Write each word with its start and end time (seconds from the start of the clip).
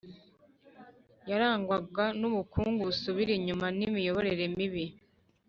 yarangwaga 1.29 2.05
n'ubukungu 2.19 2.81
busubira 2.89 3.31
inyuma 3.39 3.65
n'imiyoborere 3.77 4.45
mibi. 4.55 4.85